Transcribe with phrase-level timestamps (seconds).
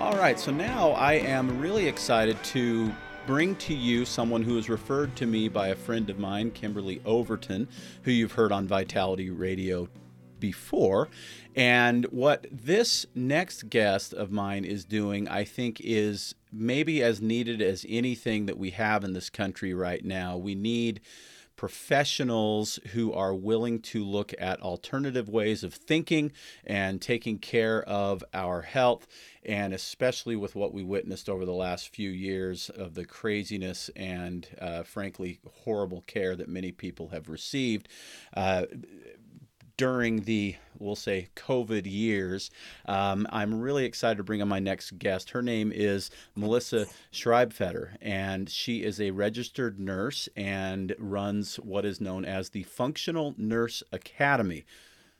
[0.00, 2.92] All right, so now I am really excited to
[3.26, 7.00] bring to you someone who was referred to me by a friend of mine, Kimberly
[7.04, 7.68] Overton,
[8.02, 9.88] who you've heard on Vitality Radio
[10.40, 11.08] before.
[11.54, 17.62] And what this next guest of mine is doing, I think, is maybe as needed
[17.62, 20.36] as anything that we have in this country right now.
[20.36, 21.00] We need
[21.56, 26.32] professionals who are willing to look at alternative ways of thinking
[26.66, 29.06] and taking care of our health
[29.44, 34.48] and especially with what we witnessed over the last few years of the craziness and,
[34.60, 37.88] uh, frankly, horrible care that many people have received.
[38.36, 38.64] Uh,
[39.76, 42.50] during the, we'll say, COVID years.
[42.86, 45.30] Um, I'm really excited to bring on my next guest.
[45.30, 52.00] Her name is Melissa Schreibfeder, and she is a registered nurse and runs what is
[52.00, 54.64] known as the Functional Nurse Academy.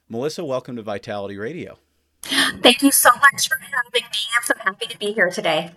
[0.09, 1.79] Melissa, welcome to Vitality Radio.
[2.25, 4.19] Thank you so much for having me.
[4.37, 5.73] I'm so happy to be here today.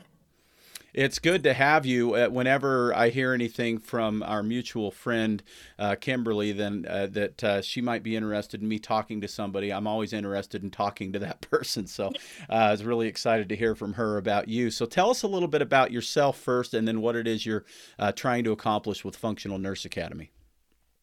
[0.93, 2.15] It's good to have you.
[2.15, 5.43] Uh, whenever I hear anything from our mutual friend
[5.77, 9.71] uh, Kimberly, then uh, that uh, she might be interested in me talking to somebody,
[9.71, 11.85] I'm always interested in talking to that person.
[11.85, 12.07] So
[12.49, 14.71] uh, I was really excited to hear from her about you.
[14.71, 17.65] So tell us a little bit about yourself first, and then what it is you're
[17.99, 20.31] uh, trying to accomplish with Functional Nurse Academy.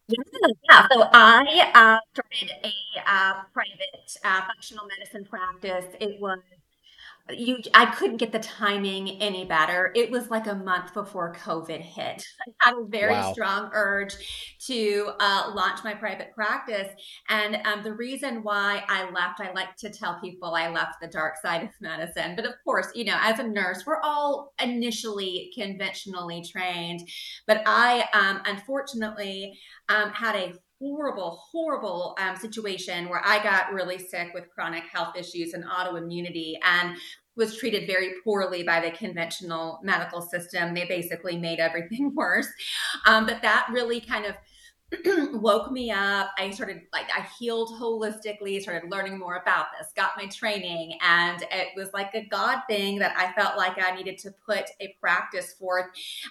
[0.08, 0.86] Yeah.
[0.92, 2.72] So I uh, started a
[3.06, 5.86] uh, private uh, functional medicine practice.
[6.00, 6.38] It was
[7.30, 9.92] you I couldn't get the timing any better.
[9.94, 12.24] It was like a month before COVID hit.
[12.62, 13.32] I had a very wow.
[13.32, 14.14] strong urge
[14.66, 16.88] to uh, launch my private practice.
[17.30, 21.08] And um, the reason why I left, I like to tell people I left the
[21.08, 22.36] dark side of medicine.
[22.36, 27.08] But of course, you know, as a nurse, we're all initially conventionally trained.
[27.46, 29.58] But I um, unfortunately
[29.88, 35.16] um, had a horrible, horrible um, situation where I got really sick with chronic health
[35.16, 36.96] issues and autoimmunity and
[37.36, 40.74] was treated very poorly by the conventional medical system.
[40.74, 42.48] They basically made everything worse.
[43.06, 44.34] Um, but that really kind of
[45.32, 46.30] woke me up.
[46.38, 51.42] I started like I healed holistically, started learning more about this, got my training, and
[51.50, 54.94] it was like a God thing that I felt like I needed to put a
[55.00, 55.86] practice forth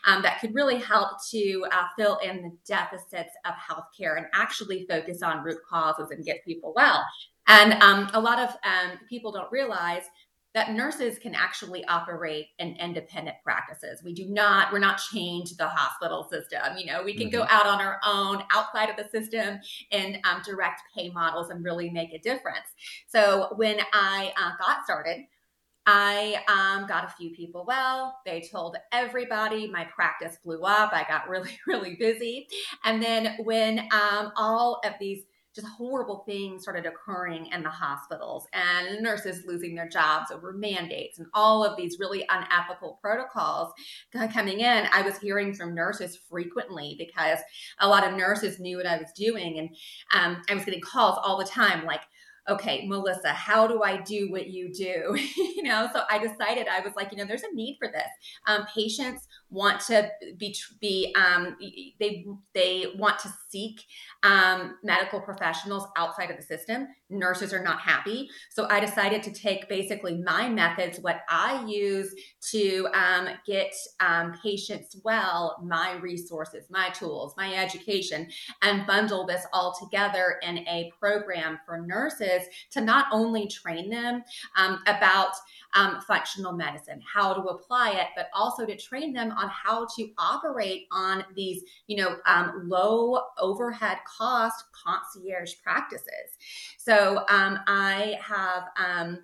[0.07, 4.85] um, that could really help to uh, fill in the deficits of healthcare and actually
[4.90, 7.03] focus on root causes and get people well.
[7.47, 10.03] And um, a lot of um, people don't realize
[10.53, 14.03] that nurses can actually operate in independent practices.
[14.03, 16.77] We do not, we're not chained to the hospital system.
[16.77, 17.37] You know, we can mm-hmm.
[17.37, 19.59] go out on our own outside of the system
[19.91, 22.67] and um, direct pay models and really make a difference.
[23.07, 25.25] So when I uh, got started,
[25.85, 28.19] I um, got a few people well.
[28.25, 29.69] They told everybody.
[29.69, 30.93] My practice blew up.
[30.93, 32.47] I got really, really busy.
[32.85, 38.47] And then when um, all of these just horrible things started occurring in the hospitals
[38.53, 43.71] and nurses losing their jobs over mandates and all of these really unethical protocols
[44.33, 44.87] coming in.
[44.91, 47.39] I was hearing from nurses frequently because
[47.79, 49.59] a lot of nurses knew what I was doing.
[49.59, 49.69] And
[50.13, 52.01] um, I was getting calls all the time like,
[52.49, 55.15] okay, Melissa, how do I do what you do?
[55.37, 58.09] you know, so I decided I was like, you know, there's a need for this.
[58.47, 61.55] Um, patients want to be be um,
[61.99, 63.81] they they want to seek
[64.23, 66.87] um, medical professionals outside of the system.
[67.09, 72.13] Nurses are not happy, so I decided to take basically my methods, what I use
[72.51, 78.27] to um, get um, patients well, my resources, my tools, my education,
[78.63, 84.23] and bundle this all together in a program for nurses to not only train them
[84.57, 85.33] um, about
[85.73, 90.09] um, functional medicine, how to apply it, but also to train them on how to
[90.17, 96.37] operate on these, you know, um, low overhead cost concierge practices.
[96.77, 98.63] So um, I have.
[98.77, 99.19] Um,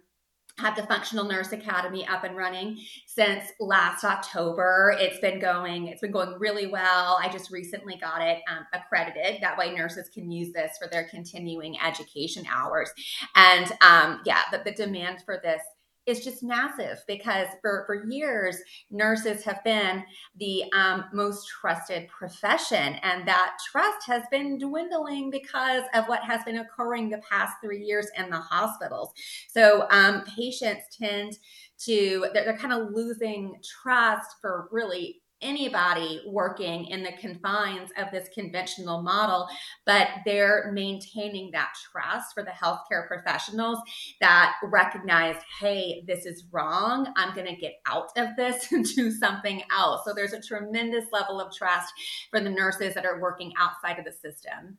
[0.59, 4.95] had the Functional Nurse Academy up and running since last October.
[4.99, 7.17] It's been going, it's been going really well.
[7.21, 9.41] I just recently got it um, accredited.
[9.41, 12.91] That way, nurses can use this for their continuing education hours.
[13.35, 15.61] And um, yeah, the, the demand for this
[16.05, 18.57] is just massive because for, for years,
[18.89, 20.03] nurses have been
[20.37, 22.95] the um, most trusted profession.
[23.03, 27.83] And that trust has been dwindling because of what has been occurring the past three
[27.83, 29.11] years in the hospitals.
[29.47, 31.37] So um, patients tend
[31.85, 38.11] to, they're, they're kind of losing trust for really anybody working in the confines of
[38.11, 39.47] this conventional model,
[39.85, 43.79] but they're maintaining that trust for the healthcare professionals
[44.21, 47.11] that recognize, hey, this is wrong.
[47.15, 50.01] I'm going to get out of this and do something else.
[50.05, 51.93] So there's a tremendous level of trust
[52.29, 54.77] for the nurses that are working outside of the system.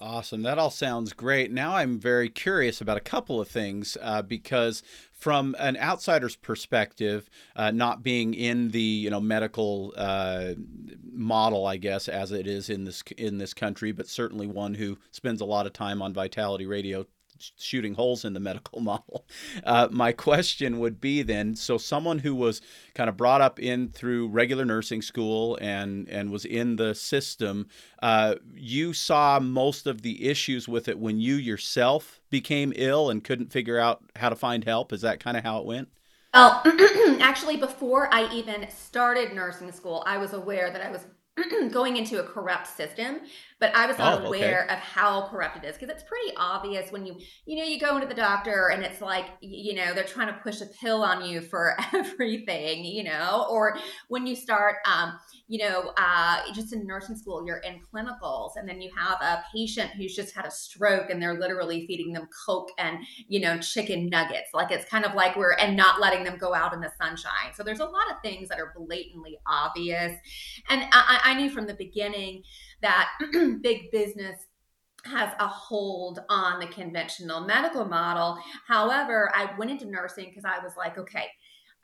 [0.00, 0.42] Awesome.
[0.42, 1.50] That all sounds great.
[1.50, 7.28] Now I'm very curious about a couple of things uh, because, from an outsider's perspective,
[7.56, 10.54] uh, not being in the you know medical uh,
[11.12, 14.98] model, I guess, as it is in this in this country, but certainly one who
[15.10, 17.04] spends a lot of time on Vitality Radio
[17.56, 19.26] shooting holes in the medical model.
[19.64, 22.60] Uh, my question would be then so someone who was
[22.94, 27.66] kind of brought up in through regular nursing school and and was in the system,
[28.02, 33.24] uh, you saw most of the issues with it when you yourself became ill and
[33.24, 34.92] couldn't figure out how to find help.
[34.92, 35.88] Is that kind of how it went?
[36.34, 36.62] Well,
[37.20, 41.06] actually, before I even started nursing school, I was aware that I was
[41.72, 43.20] going into a corrupt system
[43.60, 44.74] but I was not oh, aware okay.
[44.74, 47.96] of how corrupt it is because it's pretty obvious when you, you know, you go
[47.96, 51.24] into the doctor and it's like, you know, they're trying to push a pill on
[51.24, 53.76] you for everything, you know, or
[54.08, 55.18] when you start, um,
[55.48, 59.42] you know, uh, just in nursing school, you're in clinicals and then you have a
[59.52, 63.58] patient who's just had a stroke and they're literally feeding them Coke and, you know,
[63.58, 64.50] chicken nuggets.
[64.54, 67.52] Like it's kind of like we're, and not letting them go out in the sunshine.
[67.54, 70.12] So there's a lot of things that are blatantly obvious.
[70.68, 72.44] And I, I knew from the beginning,
[72.82, 73.08] that
[73.62, 74.46] big business
[75.04, 78.38] has a hold on the conventional medical model.
[78.66, 81.26] However, I went into nursing because I was like, okay,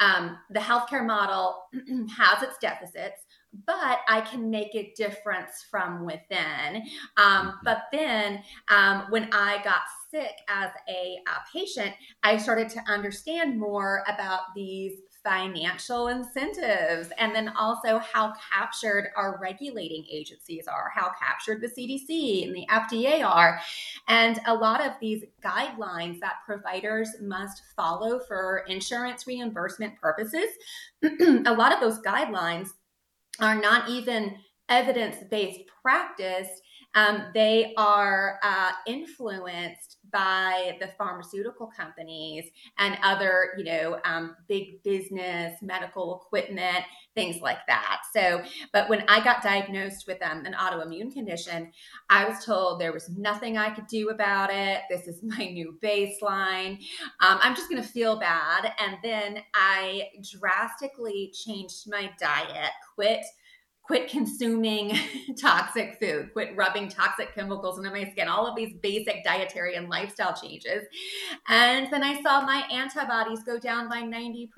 [0.00, 1.64] um, the healthcare model
[2.16, 3.24] has its deficits,
[3.66, 6.82] but I can make a difference from within.
[7.16, 7.50] Um, mm-hmm.
[7.62, 11.92] but then um, when I got sick as a, a patient,
[12.22, 14.94] I started to understand more about these
[15.24, 22.46] financial incentives, and then also how captured our regulating agencies are, how captured the CDC
[22.46, 23.58] and the FDA are.
[24.06, 30.50] And a lot of these guidelines that providers must follow for insurance reimbursement purposes,
[31.02, 32.68] a lot of those guidelines
[33.40, 34.36] are not even
[34.68, 36.48] evidence based practice.
[36.94, 42.44] Um, they are uh, influenced by the pharmaceutical companies
[42.78, 46.84] and other, you know, um, big business, medical equipment,
[47.16, 48.02] things like that.
[48.12, 48.42] So,
[48.72, 51.72] but when I got diagnosed with um, an autoimmune condition,
[52.10, 54.82] I was told there was nothing I could do about it.
[54.88, 56.78] This is my new baseline.
[57.20, 58.72] Um, I'm just going to feel bad.
[58.78, 63.24] And then I drastically changed my diet, quit
[63.84, 64.98] quit consuming
[65.40, 69.88] toxic food, quit rubbing toxic chemicals into my skin, all of these basic dietary and
[69.88, 70.84] lifestyle changes.
[71.48, 74.48] And then I saw my antibodies go down by 90%.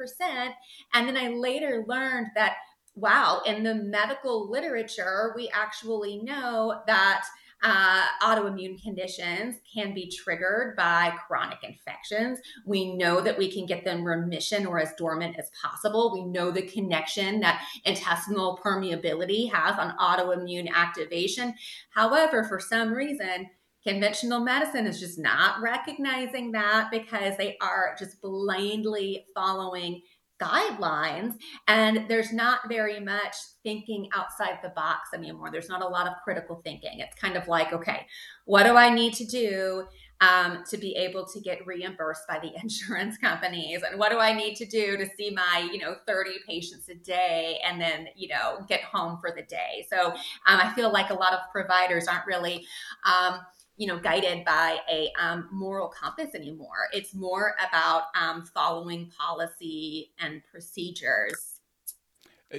[0.94, 2.55] And then I later learned that,
[2.94, 7.25] wow, in the medical literature, we actually know that
[7.62, 12.38] uh, autoimmune conditions can be triggered by chronic infections.
[12.67, 16.12] We know that we can get them remission or as dormant as possible.
[16.12, 21.55] We know the connection that intestinal permeability has on autoimmune activation.
[21.91, 23.48] However, for some reason,
[23.82, 30.03] conventional medicine is just not recognizing that because they are just blindly following
[30.40, 31.34] guidelines
[31.66, 35.50] and there's not very much thinking outside the box anymore.
[35.50, 37.00] There's not a lot of critical thinking.
[37.00, 38.06] It's kind of like okay
[38.46, 39.84] what do i need to do
[40.22, 43.82] um, to be able to get reimbursed by the insurance companies?
[43.82, 46.94] And what do i need to do to see my you know 30 patients a
[46.94, 49.86] day and then you know get home for the day?
[49.90, 50.14] So um,
[50.46, 52.64] i feel like a lot of providers aren't really
[53.05, 53.40] um,
[53.76, 56.88] you know guided by a um, moral compass anymore.
[56.92, 61.60] It's more about um, following policy and procedures.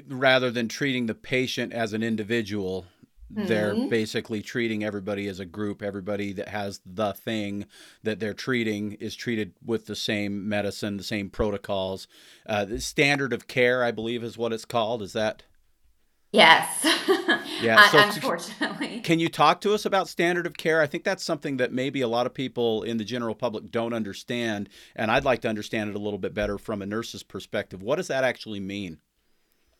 [0.10, 2.86] Rather than treating the patient as an individual
[3.34, 3.48] mm-hmm.
[3.48, 5.82] they're basically treating everybody as a group.
[5.82, 7.66] Everybody that has the thing
[8.04, 12.08] that they're treating is treated with the same medicine the same protocols.
[12.46, 15.02] Uh, the standard of care i believe is what it's called.
[15.02, 15.44] Is that
[16.32, 16.86] Yes.
[17.62, 17.80] yeah.
[17.80, 19.00] Uh, so unfortunately.
[19.04, 20.82] Can you talk to us about standard of care?
[20.82, 23.94] I think that's something that maybe a lot of people in the general public don't
[23.94, 27.82] understand, and I'd like to understand it a little bit better from a nurse's perspective.
[27.82, 29.00] What does that actually mean?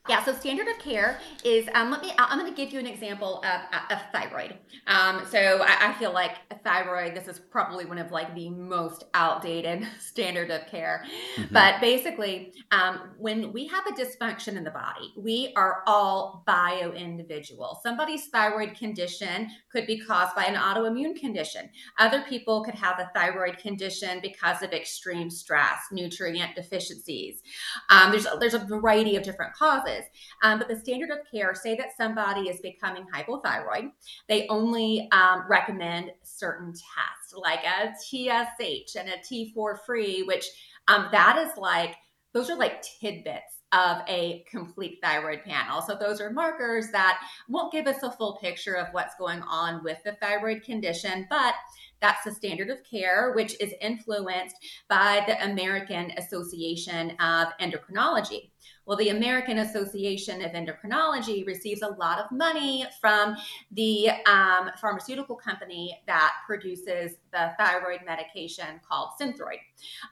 [0.10, 2.88] Yeah, so standard of care is, um, let me, I'm going to give you an
[2.88, 4.56] example of, of thyroid.
[4.88, 9.04] Um, so I, I, feel like thyroid, this is probably one of like the most
[9.14, 11.04] outdated standard of care.
[11.38, 11.54] Mm-hmm.
[11.54, 16.94] But basically, um, when we have a dysfunction in the body, we are all bio
[16.94, 17.80] individual.
[17.84, 21.70] Somebody's thyroid condition could be caused by an autoimmune condition.
[22.00, 27.42] Other people could have a thyroid condition because of extreme stress, nutrient deficiencies.
[27.90, 29.97] Um, there's, there's a variety of different causes.
[30.44, 33.92] Um, but the standard of care, say that somebody is becoming hypothyroid,
[34.28, 40.46] they only um, recommend certain tests like a TSH and a T4 free, which
[40.88, 41.96] um, that is like,
[42.34, 45.82] those are like tidbits of a complete thyroid panel.
[45.82, 49.84] So those are markers that won't give us a full picture of what's going on
[49.84, 51.54] with the thyroid condition, but
[52.02, 54.56] that's the standard of care, which is influenced
[54.88, 58.50] by the American Association of Endocrinology.
[58.86, 63.36] Well, the American Association of Endocrinology receives a lot of money from
[63.72, 69.60] the um, pharmaceutical company that produces the thyroid medication called Synthroid,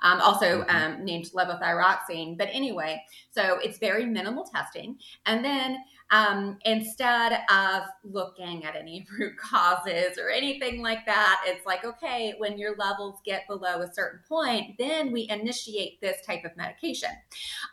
[0.02, 0.76] um, also mm-hmm.
[0.76, 2.38] um, named levothyroxine.
[2.38, 3.02] But anyway,
[3.32, 4.98] so it's very minimal testing.
[5.26, 5.78] And then
[6.12, 12.36] um, instead of looking at any root causes or anything like that, it's like, okay,
[12.38, 17.10] when your levels get below a certain point, then we initiate this type of medication.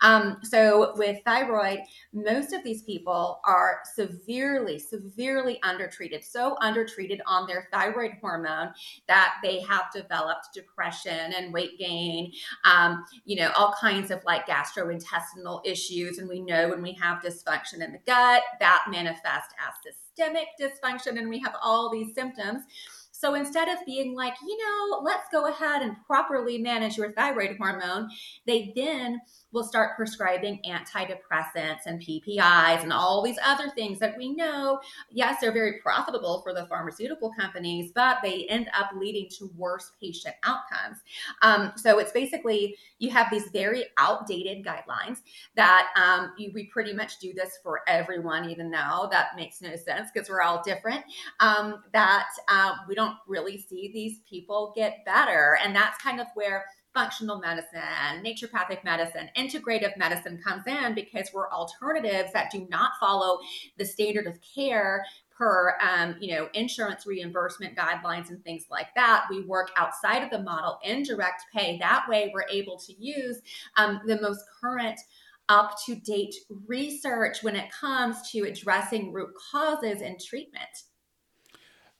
[0.00, 1.80] Um, so with thyroid,
[2.12, 8.72] most of these people are severely, severely undertreated, so undertreated on their thyroid hormone
[9.08, 12.32] that they have developed depression and weight gain,
[12.64, 16.18] um, you know, all kinds of like gastrointestinal issues.
[16.18, 20.48] And we know when we have dysfunction in the gut, gut, that manifests as systemic
[20.60, 22.62] dysfunction, and we have all these symptoms.
[23.10, 27.56] So instead of being like, you know, let's go ahead and properly manage your thyroid
[27.58, 28.08] hormone,
[28.46, 29.20] they then
[29.52, 34.80] will start prescribing antidepressants and PPIs and all these other things that we know,
[35.10, 39.92] yes, they're very profitable for the pharmaceutical companies, but they end up leading to worse
[40.00, 40.98] patient outcomes.
[41.42, 45.18] Um, so it's basically you have these very outdated guidelines
[45.56, 49.76] that um, you, we pretty much do this for everyone, even though that makes no
[49.76, 51.04] sense because we're all different.
[51.40, 55.58] Um, that uh, we don't really see these people get better.
[55.62, 56.64] And that's kind of where
[56.94, 57.80] functional medicine,
[58.24, 63.38] naturopathic medicine, integrative medicine comes in because we're alternatives that do not follow
[63.78, 69.24] the standard of care per um, you know insurance reimbursement guidelines and things like that.
[69.30, 71.78] We work outside of the model in direct pay.
[71.78, 73.40] That way we're able to use
[73.76, 75.00] um, the most current
[75.48, 76.34] up to date
[76.66, 80.84] research when it comes to addressing root causes and treatment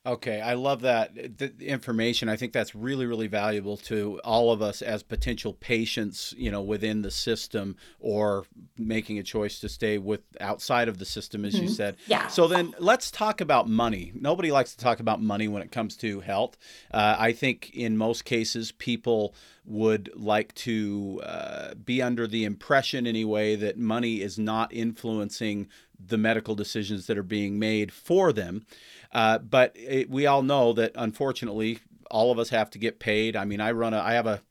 [0.05, 2.29] Okay, I love that the information.
[2.29, 6.61] I think that's really, really valuable to all of us as potential patients, you know,
[6.61, 8.45] within the system or
[8.77, 11.65] making a choice to stay with outside of the system, as mm-hmm.
[11.65, 11.97] you said.
[12.09, 12.27] Yeah.
[12.27, 14.11] So then let's talk about money.
[14.13, 16.57] Nobody likes to talk about money when it comes to health.
[16.91, 23.07] Uh, I think in most cases, people would like to uh, be under the impression,
[23.07, 25.69] anyway, that money is not influencing
[26.05, 28.67] the medical decisions that are being made for them.
[29.13, 31.79] Uh, but it, we all know that unfortunately,
[32.11, 33.37] all of us have to get paid.
[33.37, 34.43] I mean, I run a, I have a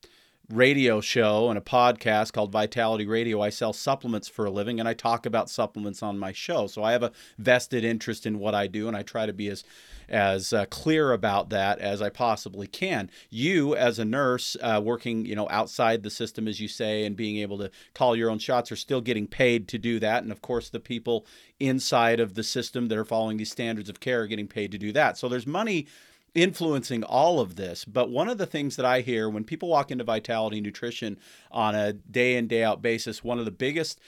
[0.50, 3.42] radio show and a podcast called Vitality Radio.
[3.42, 6.68] I sell supplements for a living and I talk about supplements on my show.
[6.68, 9.48] So I have a vested interest in what I do and I try to be
[9.48, 9.64] as
[10.12, 13.10] as uh, clear about that as I possibly can.
[13.30, 17.16] You, as a nurse uh, working, you know, outside the system, as you say, and
[17.16, 20.22] being able to call your own shots, are still getting paid to do that.
[20.22, 21.26] And of course, the people
[21.60, 24.78] inside of the system that are following these standards of care are getting paid to
[24.78, 25.18] do that.
[25.18, 25.88] So there's money
[26.34, 27.86] influencing all of this.
[27.86, 31.18] But one of the things that I hear when people walk into Vitality Nutrition
[31.52, 34.00] on a day in, day out basis, one of the biggest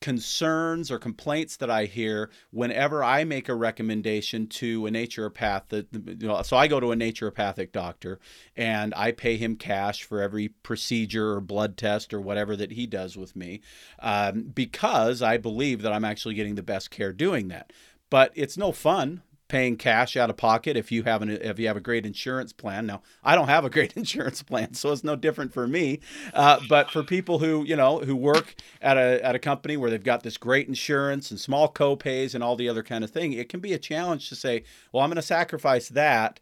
[0.00, 5.88] concerns or complaints that I hear whenever I make a recommendation to a naturopath that
[5.92, 8.20] you know, so I go to a naturopathic doctor
[8.56, 12.86] and I pay him cash for every procedure or blood test or whatever that he
[12.86, 13.62] does with me
[14.00, 17.72] um, because I believe that I'm actually getting the best care doing that.
[18.10, 21.66] But it's no fun paying cash out of pocket if you have an if you
[21.66, 22.86] have a great insurance plan.
[22.86, 26.00] Now, I don't have a great insurance plan, so it's no different for me.
[26.34, 29.90] Uh, but for people who you know who work at a at a company where
[29.90, 33.32] they've got this great insurance and small co-pays and all the other kind of thing,
[33.32, 36.40] it can be a challenge to say, well, I'm going to sacrifice that.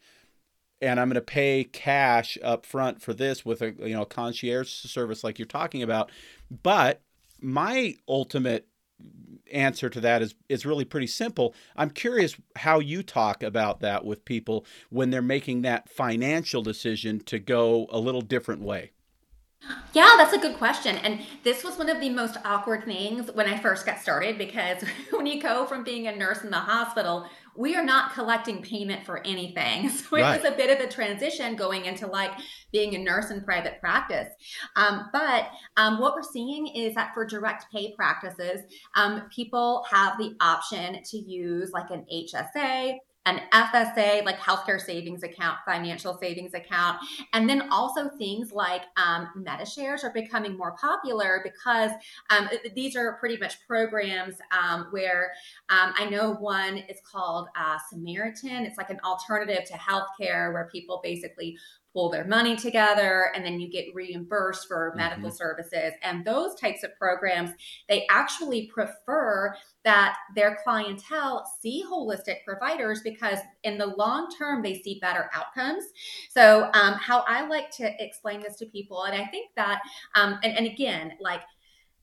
[0.82, 4.68] And I'm going to pay cash up front for this with a you know concierge
[4.68, 6.10] service like you're talking about,
[6.62, 7.00] but
[7.40, 8.66] my ultimate
[9.52, 11.54] answer to that is is really pretty simple.
[11.76, 17.20] I'm curious how you talk about that with people when they're making that financial decision
[17.20, 18.92] to go a little different way.
[19.94, 20.96] Yeah, that's a good question.
[20.96, 24.84] And this was one of the most awkward things when I first got started because
[25.10, 29.04] when you go from being a nurse in the hospital, we are not collecting payment
[29.04, 29.90] for anything.
[30.04, 30.42] So it right.
[30.42, 32.32] was a bit of a transition going into like
[32.72, 34.28] being a nurse in private practice.
[34.76, 38.62] Um, but um, what we're seeing is that for direct pay practices,
[38.96, 45.22] um, people have the option to use like an HSA an FSA, like healthcare savings
[45.22, 46.98] account, financial savings account.
[47.32, 51.90] And then also things like um, MediShares are becoming more popular because
[52.30, 55.32] um, these are pretty much programs um, where
[55.70, 58.66] um, I know one is called uh, Samaritan.
[58.66, 61.56] It's like an alternative to healthcare where people basically
[61.94, 64.98] pull their money together and then you get reimbursed for mm-hmm.
[64.98, 67.50] medical services and those types of programs
[67.88, 74.74] they actually prefer that their clientele see holistic providers because in the long term they
[74.82, 75.84] see better outcomes
[76.30, 79.80] so um, how i like to explain this to people and i think that
[80.16, 81.40] um, and, and again like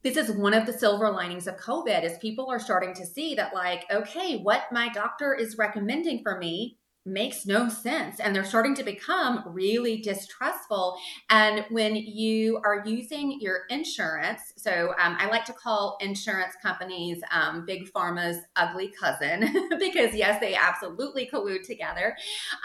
[0.04, 3.36] this is one of the silver linings of COVID is people are starting to see
[3.36, 8.44] that like, okay, what my doctor is recommending for me makes no sense and they're
[8.44, 10.98] starting to become really distrustful.
[11.30, 17.22] And when you are using your insurance so um, i like to call insurance companies
[17.32, 19.42] um, big pharma's ugly cousin
[19.80, 22.16] because yes they absolutely collude together.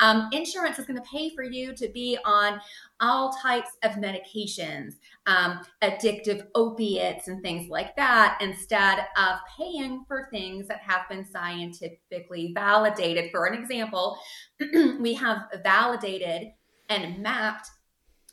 [0.00, 2.60] Um, insurance is going to pay for you to be on
[3.00, 4.94] all types of medications,
[5.26, 11.24] um, addictive opiates, and things like that, instead of paying for things that have been
[11.24, 13.30] scientifically validated.
[13.30, 14.18] For an example,
[15.00, 16.48] we have validated
[16.88, 17.68] and mapped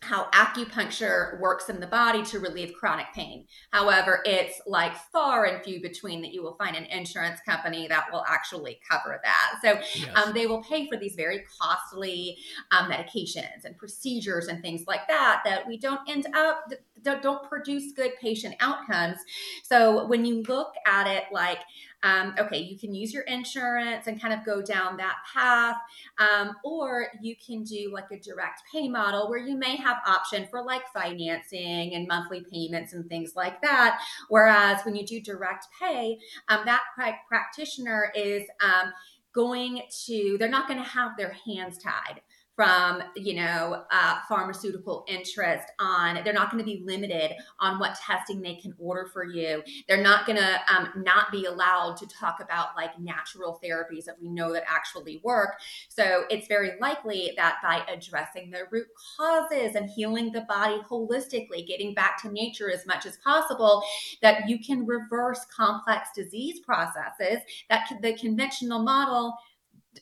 [0.04, 3.46] how acupuncture works in the body to relieve chronic pain.
[3.72, 8.06] However, it's like far and few between that you will find an insurance company that
[8.12, 9.60] will actually cover that.
[9.64, 10.10] So yes.
[10.16, 12.38] um, they will pay for these very costly
[12.72, 16.72] um, medications and procedures and things like that that we don't end up
[17.04, 19.18] don't produce good patient outcomes.
[19.64, 21.60] So when you look at it like
[22.04, 25.78] um, okay, you can use your insurance and kind of go down that path.
[26.20, 30.48] Um, or you can do like a direct pay model where you may have option
[30.52, 34.02] for like financing and monthly payments and things like that.
[34.30, 36.20] Whereas when you do direct pay,
[36.50, 36.82] um, that
[37.28, 38.92] practitioner is um,
[39.34, 42.22] going to, they're not going to have their hands tied
[42.56, 47.96] from you know uh, pharmaceutical interest on they're not going to be limited on what
[47.96, 49.64] testing they can order for you.
[49.88, 54.22] They're not going to um, not be allowed to talk about like natural therapies that
[54.22, 55.56] we know that actually work.
[55.90, 58.88] So it's very likely that by addressing the root
[59.18, 63.84] causes and healing the body holistically getting back to nature as much as possible
[64.22, 67.40] that you can reverse complex disease processes
[67.70, 69.36] that the conventional model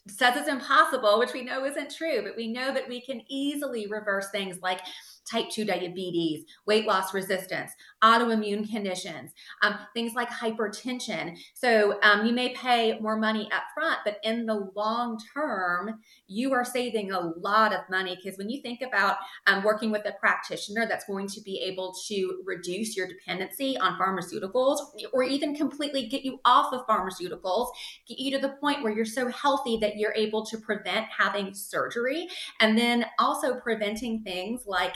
[0.08, 3.88] says it's impossible, which we know isn't true, but we know that we can easily
[3.88, 4.82] reverse things like
[5.32, 7.72] type 2 diabetes, weight loss resistance,
[8.04, 11.38] autoimmune conditions, um, things like hypertension.
[11.54, 16.54] So um, you may pay more money up front, but in the long term, you
[16.54, 19.18] are saving a lot of money because when you think about
[19.48, 23.98] um, working with a practitioner that's going to be able to reduce your dependency on
[24.00, 24.80] pharmaceuticals
[25.14, 27.70] or even completely get you off of pharmaceuticals,
[28.08, 31.54] get you to the point where you're so healthy that you're able to prevent having
[31.54, 32.28] surgery
[32.60, 34.96] and then also preventing things like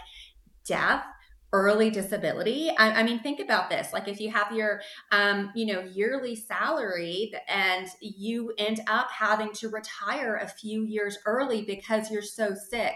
[0.67, 1.05] death
[1.53, 2.69] early disability.
[2.77, 3.93] I, I, mean think about this.
[3.93, 4.81] Like if you have your
[5.13, 11.17] um, you know yearly salary and you end up having to retire a few years
[11.25, 12.95] early because you're so sick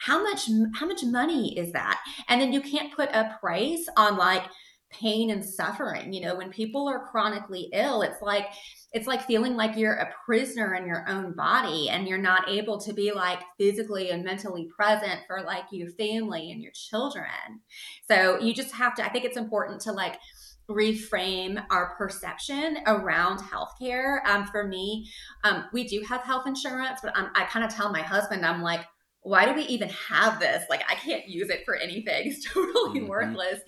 [0.00, 2.00] how much how much money is that?
[2.28, 4.44] And then you can't put a price on like
[4.90, 8.46] pain and suffering you know when people are chronically ill it's like
[8.92, 12.78] it's like feeling like you're a prisoner in your own body and you're not able
[12.80, 17.60] to be like physically and mentally present for like your family and your children.
[18.10, 20.18] So you just have to, I think it's important to like
[20.68, 24.24] reframe our perception around healthcare.
[24.26, 25.08] Um, for me,
[25.44, 28.62] um, we do have health insurance, but I'm, I kind of tell my husband, I'm
[28.62, 28.84] like,
[29.22, 30.64] why do we even have this?
[30.70, 32.00] Like, I can't use it for anything.
[32.30, 33.08] It's totally mm-hmm.
[33.08, 33.60] worthless.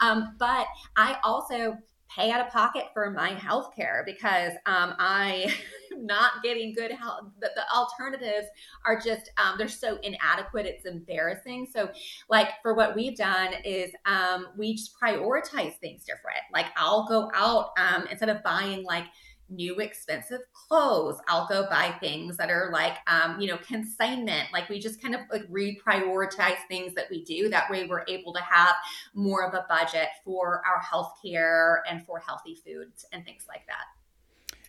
[0.00, 0.66] Um, but
[0.96, 1.76] I also
[2.14, 5.54] pay out of pocket for my health care because um, I
[5.92, 7.24] am not getting good health.
[7.40, 8.46] The, the alternatives
[8.84, 10.66] are just, um, they're so inadequate.
[10.66, 11.68] It's embarrassing.
[11.72, 11.90] So,
[12.28, 16.40] like, for what we've done is um, we just prioritize things different.
[16.52, 19.04] Like, I'll go out um, instead of buying like,
[19.48, 21.18] new expensive clothes.
[21.28, 24.48] I'll go buy things that are like, um, you know, consignment.
[24.52, 27.48] Like we just kind of like reprioritize things that we do.
[27.48, 28.74] That way we're able to have
[29.14, 33.84] more of a budget for our healthcare and for healthy foods and things like that.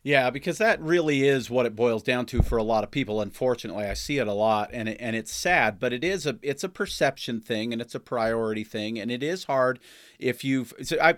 [0.01, 3.19] Yeah, because that really is what it boils down to for a lot of people.
[3.19, 6.37] Unfortunately, I see it a lot, and it, and it's sad, but it is a
[6.41, 9.77] it's a perception thing, and it's a priority thing, and it is hard
[10.17, 10.73] if you've.
[10.83, 11.15] So I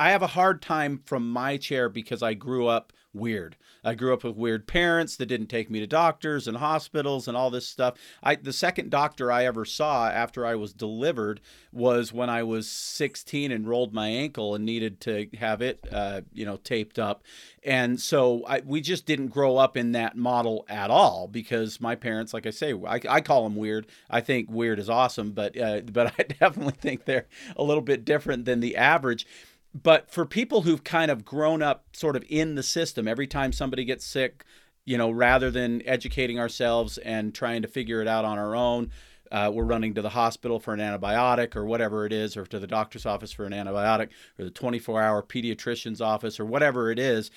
[0.00, 3.56] I have a hard time from my chair because I grew up weird.
[3.84, 7.36] I grew up with weird parents that didn't take me to doctors and hospitals and
[7.36, 7.98] all this stuff.
[8.22, 11.40] I the second doctor I ever saw after I was delivered
[11.72, 16.22] was when I was 16 and rolled my ankle and needed to have it, uh,
[16.32, 17.22] you know, taped up.
[17.62, 21.94] And so I, we just didn't grow up in that model at all because my
[21.94, 23.86] parents, like I say, I, I call them weird.
[24.08, 28.04] I think weird is awesome, but uh, but I definitely think they're a little bit
[28.04, 29.26] different than the average
[29.74, 33.52] but for people who've kind of grown up sort of in the system, every time
[33.52, 34.44] somebody gets sick,
[34.84, 38.90] you know, rather than educating ourselves and trying to figure it out on our own,
[39.30, 42.58] uh, we're running to the hospital for an antibiotic or whatever it is, or to
[42.58, 46.98] the doctor's office for an antibiotic, or the 24 hour pediatrician's office, or whatever it
[46.98, 47.30] is.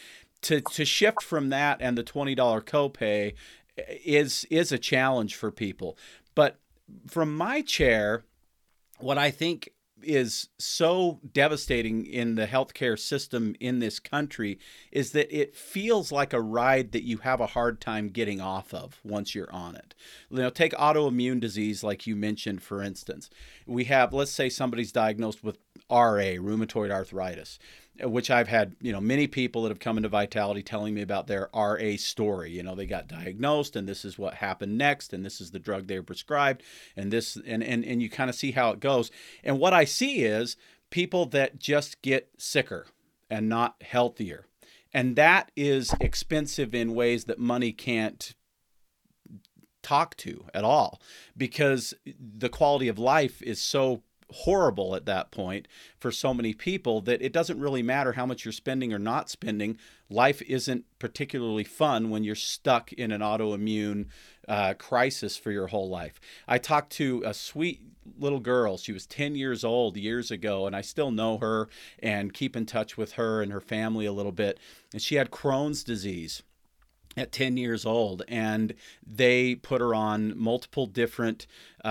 [0.44, 3.34] To, to shift from that and the $20 copay
[3.78, 5.98] is is a challenge for people.
[6.36, 6.60] But
[7.08, 8.24] from my chair,
[9.00, 9.70] what I think
[10.06, 14.60] is so devastating in the healthcare system in this country
[14.92, 18.74] is that it feels like a ride that you have a hard time getting off
[18.74, 19.94] of once you're on it.
[20.30, 23.30] You know, take autoimmune disease like you mentioned for instance.
[23.66, 25.58] We have let's say somebody's diagnosed with
[25.90, 27.60] RA, rheumatoid arthritis
[28.02, 31.04] Uh, which I've had, you know, many people that have come into Vitality telling me
[31.04, 32.50] about their RA story.
[32.50, 35.60] You know, they got diagnosed and this is what happened next and this is the
[35.60, 36.64] drug they were prescribed
[36.98, 39.12] and this and and and you kind of see how it goes.
[39.44, 40.58] And what I see is
[40.90, 42.88] people that just get sicker
[43.30, 44.48] and not healthier.
[44.92, 48.34] And that is expensive in ways that money can't
[49.84, 51.00] talk to at all
[51.38, 54.02] because the quality of life is so
[54.34, 55.68] horrible at that point
[56.00, 59.30] for so many people that it doesn't really matter how much you're spending or not
[59.30, 59.78] spending.
[60.10, 64.08] Life isn't particularly fun when you're stuck in an autoimmune
[64.48, 66.20] uh, crisis for your whole life.
[66.48, 67.82] I talked to a sweet
[68.20, 68.78] little girl.
[68.78, 71.70] She was 10 years old years ago, and I still know her
[72.00, 74.60] and keep in touch with her and her family a little bit.
[74.92, 76.44] And she had Crohn's disease
[77.16, 78.74] at 10 years old and
[79.06, 81.48] they put her on multiple different
[81.84, 81.88] uh,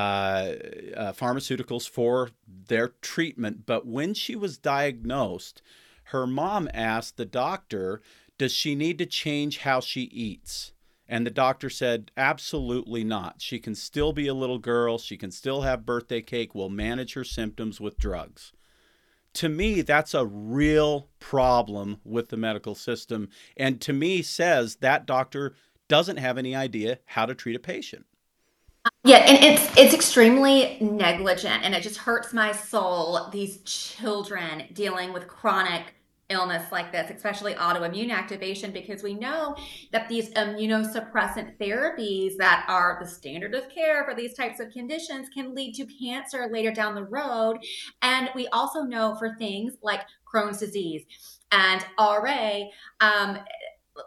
[0.97, 3.67] uh, pharmaceuticals for their treatment.
[3.67, 5.63] But when she was diagnosed
[6.07, 8.01] her mom asked the doctor
[8.39, 10.73] does she need to change how she eats?
[11.07, 13.41] And the doctor said absolutely not.
[13.41, 14.99] She can still be a little girl.
[14.99, 16.55] She can still have birthday cake.
[16.55, 18.53] We'll manage her symptoms with drugs
[19.35, 23.29] to me that's a real problem with the medical system.
[23.57, 25.55] And to me says that doctor
[25.89, 28.07] doesn't have any idea how to treat a patient.
[29.05, 35.13] Yeah and it's it's extremely negligent and it just hurts my soul these children dealing
[35.13, 35.95] with chronic
[36.33, 39.55] illness like this, especially autoimmune activation, because we know
[39.93, 45.29] that these immunosuppressant therapies that are the standard of care for these types of conditions
[45.29, 47.59] can lead to cancer later down the road.
[48.03, 50.01] And we also know for things like
[50.33, 51.05] Crohn's disease
[51.53, 52.63] and RA,
[53.01, 53.39] um,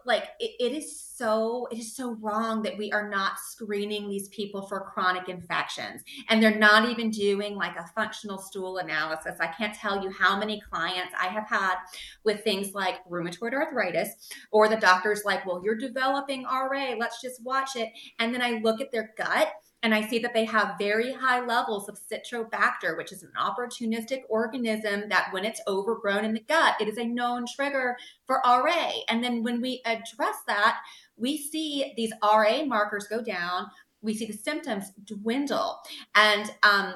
[0.05, 4.27] like it, it is so it is so wrong that we are not screening these
[4.29, 6.01] people for chronic infections.
[6.29, 9.39] And they're not even doing like a functional stool analysis.
[9.39, 11.75] I can't tell you how many clients i have had
[12.23, 17.43] with things like rheumatoid arthritis or the doctor's like well you're developing ra let's just
[17.43, 17.89] watch it.
[18.19, 19.49] And then i look at their gut
[19.85, 24.21] and I see that they have very high levels of citrobacter, which is an opportunistic
[24.29, 27.95] organism that when it's overgrown in the gut, it is a known trigger
[28.25, 28.89] for RA.
[29.09, 30.79] And then when we address that,
[31.17, 33.67] we see these RA markers go down,
[34.01, 35.77] we see the symptoms dwindle.
[36.15, 36.95] And um,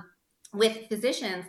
[0.51, 1.45] with physicians,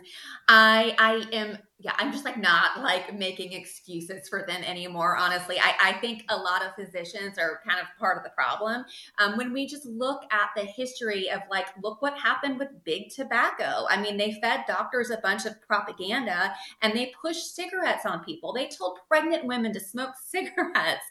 [0.47, 5.17] I I am yeah, I'm just like not like making excuses for them anymore.
[5.17, 8.85] Honestly, I, I think a lot of physicians are kind of part of the problem.
[9.17, 13.09] Um, when we just look at the history of like, look what happened with big
[13.09, 13.85] tobacco.
[13.89, 18.53] I mean, they fed doctors a bunch of propaganda and they pushed cigarettes on people.
[18.53, 21.05] They told pregnant women to smoke cigarettes.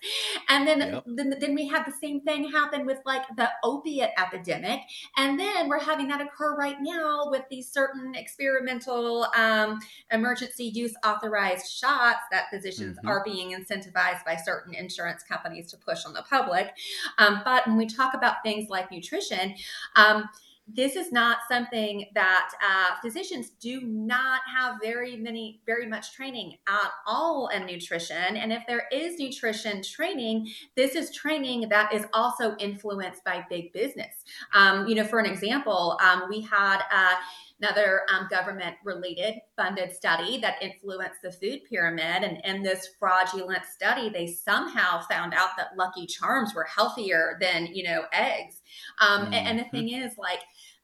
[0.49, 1.05] And then, yep.
[1.07, 4.81] then, then we had the same thing happen with like the opiate epidemic.
[5.17, 9.81] And then we're having that occur right now with these certain experimental um,
[10.13, 13.09] emergency emergency use authorized shots that physicians mm-hmm.
[13.09, 16.73] are being incentivized by certain insurance companies to push on the public.
[17.19, 19.55] Um, but when we talk about things like nutrition,
[19.97, 20.29] um,
[20.75, 26.57] this is not something that uh, physicians do not have very many very much training
[26.69, 32.05] at all in nutrition and if there is nutrition training this is training that is
[32.13, 37.15] also influenced by big business um, you know for an example um, we had uh,
[37.61, 42.23] another um, government related funded study that influenced the food pyramid.
[42.23, 47.67] And in this fraudulent study, they somehow found out that Lucky Charms were healthier than,
[47.67, 48.63] you know, eggs.
[49.01, 49.35] Um, mm-hmm.
[49.35, 49.77] and, and the mm-hmm.
[49.77, 50.41] thing is, like,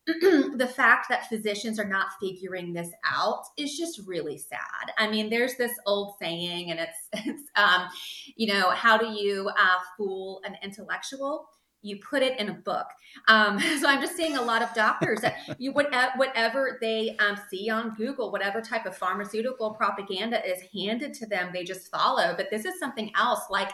[0.56, 4.92] the fact that physicians are not figuring this out is just really sad.
[4.98, 7.88] I mean, there's this old saying, and it's, it's um,
[8.36, 11.48] you know, how do you uh, fool an intellectual?
[11.82, 12.86] You put it in a book.
[13.26, 17.68] Um, so I'm just seeing a lot of doctors that you whatever they um, see
[17.68, 22.34] on Google, whatever type of pharmaceutical propaganda is handed to them, they just follow.
[22.36, 23.70] But this is something else, like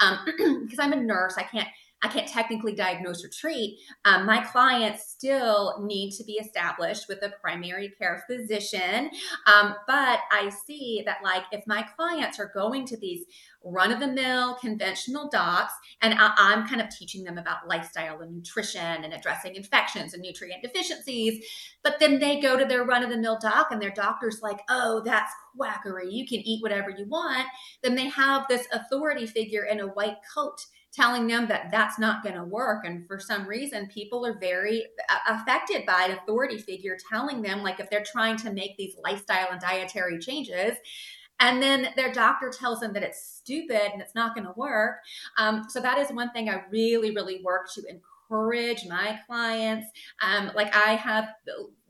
[0.00, 1.68] because um, I'm a nurse, I can't
[2.06, 7.18] I can't technically diagnose or treat, um, my clients still need to be established with
[7.22, 9.10] a primary care physician.
[9.46, 13.24] Um, but I see that, like, if my clients are going to these
[13.64, 18.20] run of the mill conventional docs, and I- am kind of teaching them about lifestyle
[18.20, 21.44] and nutrition and addressing infections and nutrient deficiencies,
[21.82, 24.60] but then they go to their run of the mill doc and their doctor's like,
[24.70, 26.08] oh, that's quackery.
[26.08, 27.48] You can eat whatever you want.
[27.82, 30.64] Then they have this authority figure in a white coat
[30.96, 32.84] telling them that that's not going to work.
[32.86, 34.86] And for some reason, people are very
[35.28, 39.48] affected by an authority figure telling them, like, if they're trying to make these lifestyle
[39.50, 40.76] and dietary changes,
[41.38, 45.00] and then their doctor tells them that it's stupid and it's not going to work.
[45.36, 49.88] Um, so that is one thing I really, really work to encourage my clients.
[50.22, 51.28] Um, like I have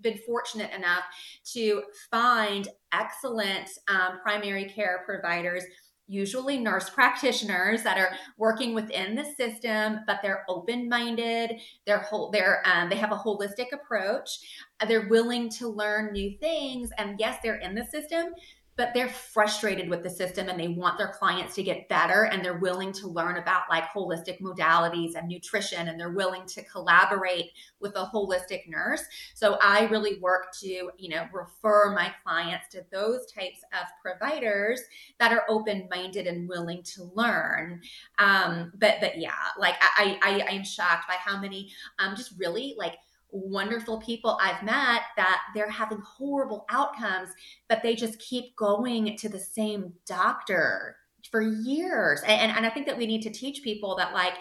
[0.01, 1.05] been fortunate enough
[1.53, 5.63] to find excellent um, primary care providers
[6.09, 12.63] usually nurse practitioners that are working within the system but they're open-minded they're whole they're
[12.65, 14.65] um, they have a holistic approach.
[14.87, 18.35] They're willing to learn new things and yes they're in the system
[18.77, 22.45] but they're frustrated with the system and they want their clients to get better and
[22.45, 27.53] they're willing to learn about like holistic modalities and nutrition and they're willing to collaborate
[27.81, 29.03] with a holistic nurse.
[29.35, 34.81] So i really work to you know refer my clients to those types of providers
[35.19, 37.81] that are open-minded and willing to learn.
[38.19, 42.75] Um, but but yeah like i i i'm shocked by how many um just really
[42.79, 42.97] like
[43.31, 47.31] wonderful people I've met that they're having horrible outcomes,
[47.69, 50.97] but they just keep going to the same doctor
[51.31, 52.23] for years.
[52.27, 54.35] And, and I think that we need to teach people that, like,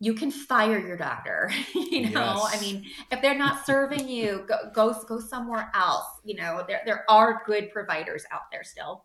[0.00, 1.50] you can fire your doctor.
[1.74, 2.56] you know, yes.
[2.56, 6.06] I mean, if they're not serving you, go, go go somewhere else.
[6.24, 9.04] You know, there there are good providers out there still.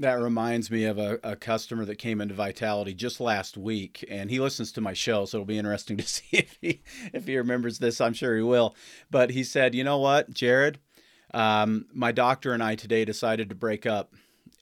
[0.00, 4.30] That reminds me of a, a, customer that came into Vitality just last week, and
[4.30, 6.80] he listens to my show, so it'll be interesting to see if he
[7.12, 8.00] if he remembers this.
[8.00, 8.74] I'm sure he will.
[9.10, 10.78] But he said, "You know what, Jared?
[11.34, 14.14] Um, my doctor and I today decided to break up."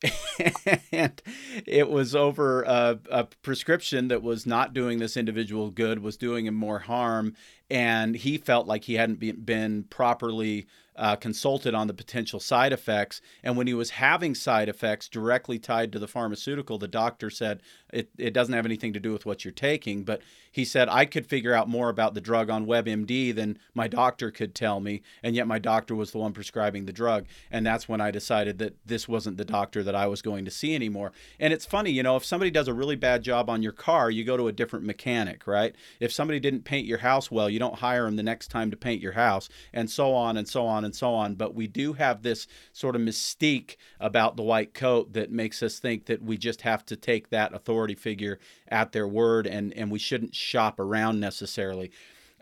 [0.92, 1.22] and
[1.66, 6.46] it was over a, a, prescription that was not doing this individual good, was doing
[6.46, 7.34] him more harm,
[7.70, 10.66] and he felt like he hadn't been, been properly
[10.98, 13.20] uh, consulted on the potential side effects.
[13.44, 17.62] And when he was having side effects directly tied to the pharmaceutical, the doctor said
[17.92, 20.02] it, it doesn't have anything to do with what you're taking.
[20.02, 23.86] But he said, I could figure out more about the drug on WebMD than my
[23.86, 25.02] doctor could tell me.
[25.22, 27.26] And yet my doctor was the one prescribing the drug.
[27.50, 30.50] And that's when I decided that this wasn't the doctor that I was going to
[30.50, 31.12] see anymore.
[31.38, 34.10] And it's funny, you know, if somebody does a really bad job on your car,
[34.10, 35.76] you go to a different mechanic, right?
[36.00, 38.76] If somebody didn't paint your house well, you don't hire them the next time to
[38.76, 41.34] paint your house, and so on and so on and so on.
[41.34, 45.78] But we do have this sort of mystique about the white coat that makes us
[45.78, 49.90] think that we just have to take that authority figure at their word and, and
[49.90, 51.90] we shouldn't shop around necessarily.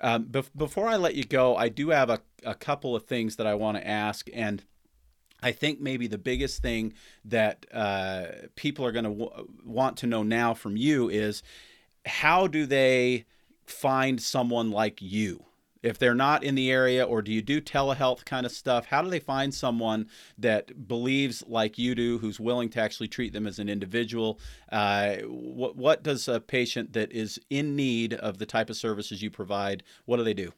[0.00, 3.36] Um, bef- before I let you go, I do have a, a couple of things
[3.36, 4.28] that I want to ask.
[4.32, 4.62] And
[5.42, 8.26] I think maybe the biggest thing that uh,
[8.56, 11.42] people are going to w- want to know now from you is
[12.04, 13.26] how do they
[13.66, 15.46] find someone like you?
[15.86, 19.02] if they're not in the area or do you do telehealth kind of stuff how
[19.02, 23.46] do they find someone that believes like you do who's willing to actually treat them
[23.46, 24.40] as an individual
[24.72, 29.22] uh, what, what does a patient that is in need of the type of services
[29.22, 30.52] you provide what do they do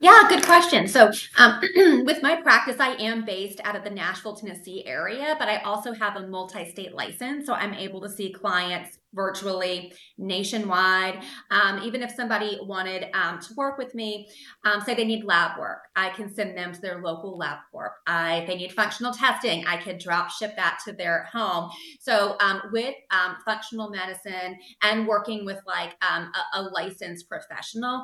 [0.00, 0.86] yeah, good question.
[0.86, 1.60] So, um,
[2.04, 5.94] with my practice, I am based out of the Nashville, Tennessee area, but I also
[5.94, 7.46] have a multi state license.
[7.46, 11.22] So, I'm able to see clients virtually nationwide.
[11.50, 14.28] Um, even if somebody wanted um, to work with me,
[14.64, 17.92] um, say they need lab work, I can send them to their local lab corp.
[18.06, 21.70] I, if they need functional testing, I can drop ship that to their home.
[22.00, 28.02] So um, with um, functional medicine and working with like um, a, a, licensed professional,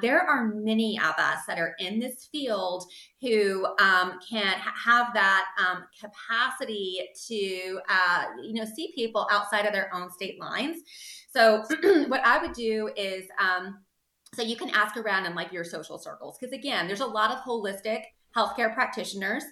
[0.00, 2.84] there are many of us that are in this field
[3.24, 9.66] who um, can ha- have that um, capacity to uh, you know see people outside
[9.66, 10.82] of their own state lines
[11.32, 11.64] so
[12.08, 13.78] what i would do is um,
[14.34, 17.30] so you can ask around in like your social circles because again there's a lot
[17.30, 18.02] of holistic
[18.36, 19.44] healthcare practitioners.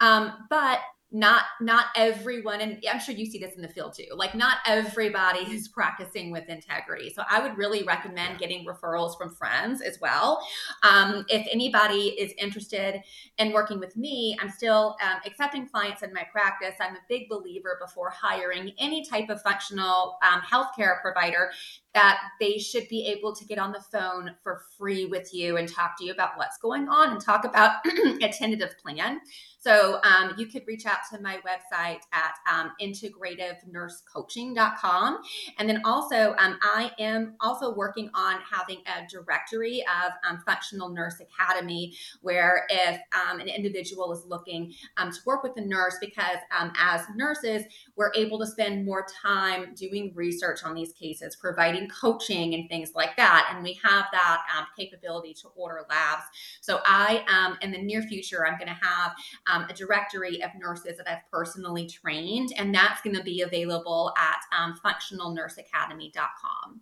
[0.00, 0.80] Um, but
[1.12, 4.58] not not everyone and i'm sure you see this in the field too like not
[4.66, 7.12] everybody is practicing with integrity.
[7.14, 10.44] So i would really recommend getting referrals from friends as well.
[10.82, 13.02] Um, if anybody is interested
[13.38, 16.74] in working with me i'm still um, accepting clients in my practice.
[16.80, 21.50] I'm a big believer before hiring any type of functional um, healthcare provider
[21.96, 25.66] that they should be able to get on the phone for free with you and
[25.66, 27.76] talk to you about what's going on and talk about
[28.20, 29.18] a tentative plan
[29.66, 35.18] so um, you could reach out to my website at um, integrativenursecoaching.com.
[35.58, 40.90] And then also, um, I am also working on having a directory of um, Functional
[40.90, 45.96] Nurse Academy, where if um, an individual is looking um, to work with a nurse,
[46.00, 47.64] because as nurses,
[47.96, 52.92] we're able to spend more time doing research on these cases, providing coaching and things
[52.94, 53.52] like that.
[53.52, 54.42] And we have that
[54.76, 56.24] capability to order labs.
[56.60, 59.14] So I, um, in the near future, I'm going to have
[59.46, 64.12] um, a directory of nurses that I've personally trained, and that's going to be available
[64.18, 66.80] at um, functionalnurseacademy.com.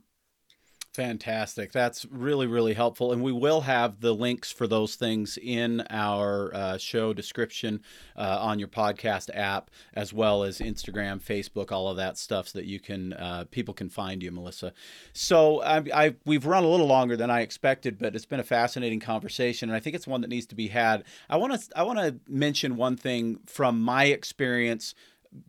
[0.95, 1.73] Fantastic.
[1.73, 3.13] That's really, really helpful.
[3.13, 7.83] And we will have the links for those things in our uh, show description
[8.17, 12.61] uh, on your podcast app, as well as Instagram, Facebook, all of that stuff, so
[12.61, 14.73] that you can uh, people can find you, Melissa.
[15.13, 18.45] So I, I, we've run a little longer than I expected, but it's been a
[18.45, 21.03] fascinating conversation, and I think it's one that needs to be had.
[21.29, 24.95] I want to I want to mention one thing from my experience.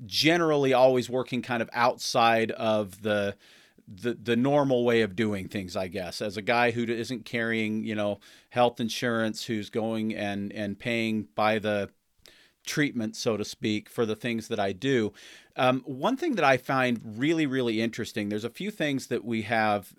[0.07, 3.35] Generally, always working kind of outside of the
[3.87, 6.21] the the normal way of doing things, I guess.
[6.21, 8.19] As a guy who isn't carrying, you know,
[8.49, 11.89] health insurance, who's going and and paying by the
[12.65, 15.13] treatment, so to speak, for the things that I do.
[15.55, 19.43] Um, one thing that I find really, really interesting, there's a few things that we
[19.43, 19.93] have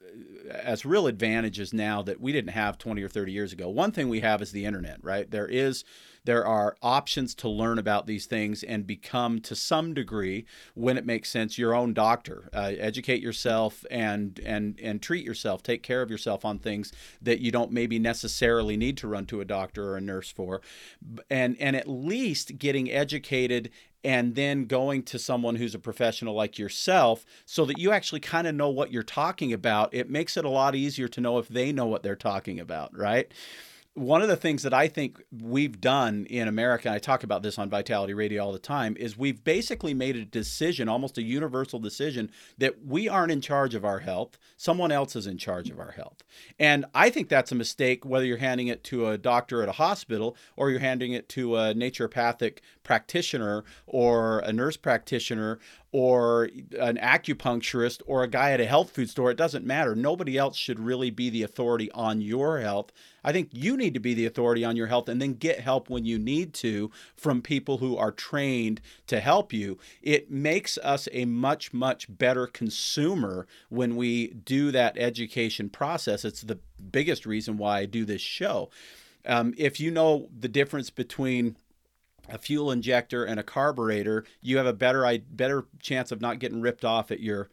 [0.49, 3.68] uh, as real advantages now that we didn't have 20 or 30 years ago.
[3.68, 5.31] One thing we have is the internet, right?
[5.31, 5.85] There is
[6.27, 11.07] there are options to learn about these things and become, to some degree, when it
[11.07, 12.51] makes sense, your own doctor.
[12.53, 15.62] Uh, educate yourself and and and treat yourself.
[15.62, 19.41] Take care of yourself on things that you don't maybe necessarily need to run to
[19.41, 20.61] a doctor or a nurse for,
[21.31, 23.71] and and at least getting educated
[24.05, 28.47] and then going to someone who's a professional like yourself so that you actually kind
[28.47, 29.93] of know what you're talking about.
[29.93, 32.97] It makes it a lot easier to know if they know what they're talking about,
[32.97, 33.33] right?
[33.96, 37.42] One of the things that I think we've done in America, and I talk about
[37.42, 41.22] this on Vitality Radio all the time, is we've basically made a decision, almost a
[41.22, 44.37] universal decision, that we aren't in charge of our health.
[44.59, 46.22] Someone else is in charge of our health.
[46.59, 49.72] And I think that's a mistake, whether you're handing it to a doctor at a
[49.72, 55.59] hospital or you're handing it to a naturopathic practitioner or a nurse practitioner
[55.98, 59.30] or an acupuncturist or a guy at a health food store.
[59.30, 59.94] It doesn't matter.
[59.94, 62.92] Nobody else should really be the authority on your health.
[63.24, 65.88] I think you need to be the authority on your health and then get help
[65.88, 69.78] when you need to from people who are trained to help you.
[70.02, 76.26] It makes us a much, much better consumer when we do that education process.
[76.26, 76.59] It's the
[76.92, 78.68] biggest reason why I do this show.
[79.24, 81.56] Um, if you know the difference between
[82.29, 86.61] a fuel injector and a carburetor, you have a better better chance of not getting
[86.61, 87.51] ripped off at your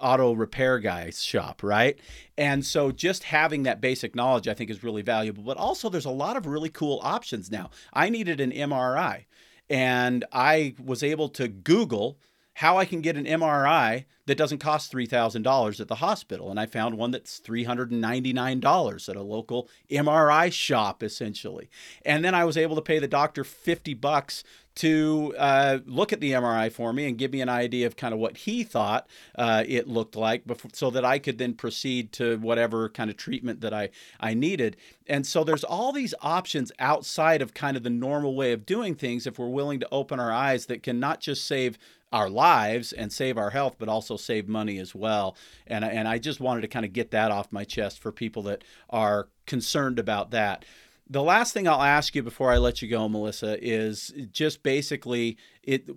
[0.00, 1.98] auto repair guy's shop, right?
[2.36, 5.44] And so just having that basic knowledge I think is really valuable.
[5.44, 7.70] But also there's a lot of really cool options now.
[7.92, 9.24] I needed an MRI
[9.70, 12.18] and I was able to Google
[12.54, 16.50] how I can get an MRI that doesn't cost $3,000 at the hospital.
[16.50, 21.68] And I found one that's $399 at a local MRI shop, essentially.
[22.04, 26.20] And then I was able to pay the doctor 50 bucks to uh, look at
[26.20, 29.06] the MRI for me and give me an idea of kind of what he thought
[29.34, 33.16] uh, it looked like before, so that I could then proceed to whatever kind of
[33.16, 34.76] treatment that I, I needed.
[35.06, 38.94] And so there's all these options outside of kind of the normal way of doing
[38.94, 41.76] things if we're willing to open our eyes that can not just save
[42.12, 45.36] our lives and save our health, but also save money as well.
[45.66, 48.42] And, and I just wanted to kind of get that off my chest for people
[48.44, 50.64] that are concerned about that.
[51.08, 55.36] The last thing I'll ask you before I let you go, Melissa, is just basically
[55.62, 55.88] it.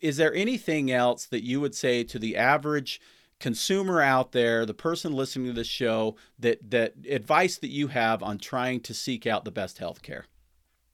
[0.00, 3.00] Is there anything else that you would say to the average
[3.38, 8.22] consumer out there, the person listening to this show, that that advice that you have
[8.22, 10.26] on trying to seek out the best health care?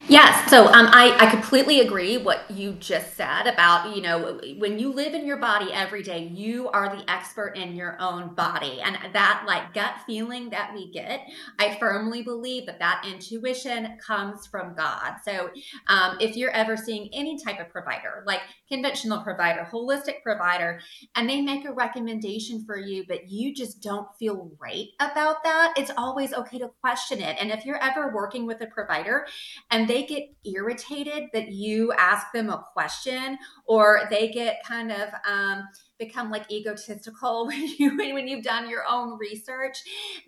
[0.06, 4.78] Yes, so um, I, I completely agree what you just said about, you know, when
[4.78, 8.80] you live in your body every day, you are the expert in your own body.
[8.80, 11.26] And that like gut feeling that we get,
[11.58, 15.16] I firmly believe that that intuition comes from God.
[15.24, 15.50] So
[15.88, 18.40] um, if you're ever seeing any type of provider, like
[18.70, 20.80] conventional provider, holistic provider,
[21.16, 25.74] and they make a recommendation for you, but you just don't feel right about that,
[25.76, 27.36] it's always okay to question it.
[27.40, 29.26] And if you're ever working with a provider
[29.70, 35.08] and they get irritated that you ask them a question or they get kind of
[35.28, 35.66] um,
[35.98, 39.78] become like egotistical when you when you've done your own research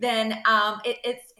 [0.00, 1.32] then um, it, it's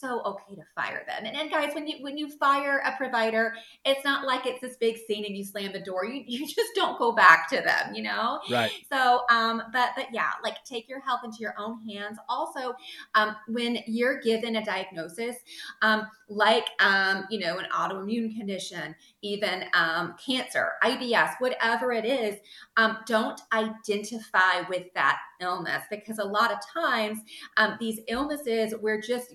[0.00, 1.26] so okay to fire them.
[1.26, 4.76] And, and guys, when you when you fire a provider, it's not like it's this
[4.76, 6.04] big scene and you slam the door.
[6.04, 8.40] You you just don't go back to them, you know?
[8.50, 8.70] Right.
[8.90, 12.18] So um, but but yeah, like take your health into your own hands.
[12.28, 12.74] Also,
[13.14, 15.36] um, when you're given a diagnosis,
[15.82, 22.36] um, like um, you know, an autoimmune condition, even um, cancer, IBS, whatever it is,
[22.76, 27.18] um, don't identify with that illness because a lot of times
[27.56, 29.34] um, these illnesses we're just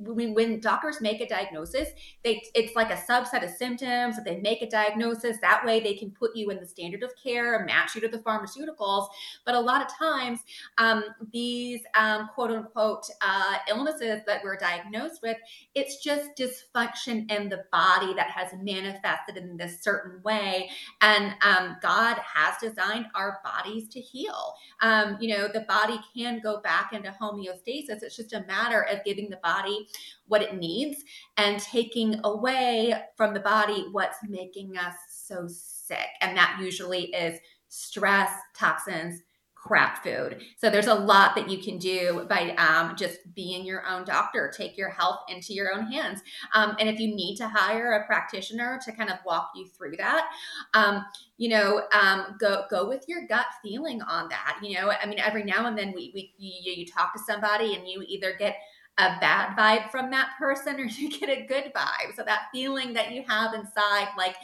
[0.00, 1.90] when, when doctors make a diagnosis
[2.24, 5.94] they it's like a subset of symptoms that they make a diagnosis that way they
[5.94, 9.08] can put you in the standard of care match you to the pharmaceuticals.
[9.44, 10.40] But a lot of times
[10.78, 15.36] um, these um, quote unquote uh, illnesses that we're diagnosed with
[15.74, 20.70] it's just dysfunction in the body that has manifested in this certain way.
[21.00, 24.54] And um, god has designed our bodies to heal.
[24.80, 28.02] Um, you know the body can go back into homeostasis.
[28.02, 29.88] It's just a matter of giving the body
[30.26, 31.02] what it needs
[31.36, 36.08] and taking away from the body what's making us so sick.
[36.20, 39.22] And that usually is stress toxins
[39.66, 40.42] crap food.
[40.58, 44.52] So there's a lot that you can do by um, just being your own doctor.
[44.54, 46.20] Take your health into your own hands.
[46.52, 49.96] Um, and if you need to hire a practitioner to kind of walk you through
[49.96, 50.28] that,
[50.74, 51.06] um,
[51.38, 54.58] you know, um, go go with your gut feeling on that.
[54.62, 57.74] You know, I mean, every now and then we we you, you talk to somebody
[57.74, 58.56] and you either get
[58.98, 62.14] a bad vibe from that person or you get a good vibe.
[62.16, 64.36] So that feeling that you have inside, like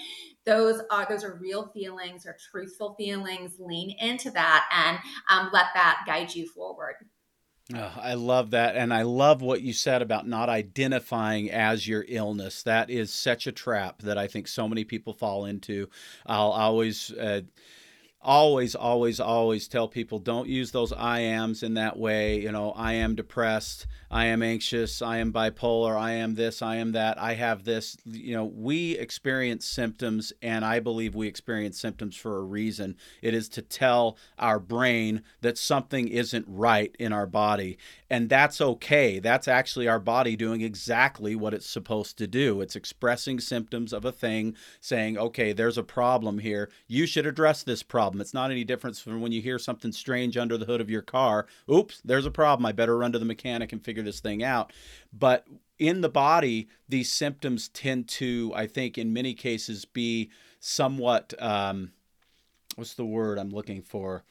[0.46, 4.98] those are those are real feelings or truthful feelings lean into that and
[5.28, 6.94] um, let that guide you forward
[7.74, 8.76] Oh, I love that.
[8.76, 12.62] And I love what you said about not identifying as your illness.
[12.64, 15.88] That is such a trap that I think so many people fall into.
[16.26, 17.12] I'll always.
[17.12, 17.42] Uh,
[18.22, 22.40] always, always, always tell people don't use those I ams in that way.
[22.40, 26.76] You know, I am depressed, I am anxious, I am bipolar, I am this, I
[26.76, 27.96] am that, I have this.
[28.04, 32.96] You know, we experience symptoms, and I believe we experience symptoms for a reason.
[33.22, 37.78] It is to tell our brain that something isn't right in our body.
[38.12, 39.20] And that's okay.
[39.20, 42.61] That's actually our body doing exactly what it's supposed to do.
[42.61, 46.70] It's expressing symptoms of a thing, saying, okay, there's a problem here.
[46.88, 48.20] You should address this problem.
[48.20, 51.02] It's not any difference from when you hear something strange under the hood of your
[51.02, 51.46] car.
[51.72, 52.66] Oops, there's a problem.
[52.66, 54.72] I better run to the mechanic and figure this thing out.
[55.12, 55.46] But
[55.78, 61.92] in the body, these symptoms tend to, I think, in many cases, be somewhat, um,
[62.74, 64.24] what's the word I'm looking for?